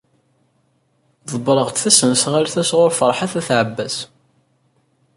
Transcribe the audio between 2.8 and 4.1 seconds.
Ferḥat n At Ɛebbas.